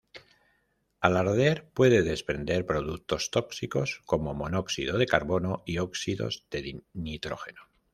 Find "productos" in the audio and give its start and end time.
2.65-3.29